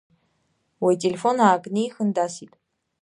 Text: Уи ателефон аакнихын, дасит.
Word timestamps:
Уи 0.83 0.93
ателефон 0.97 1.37
аакнихын, 1.45 2.09
дасит. 2.15 2.51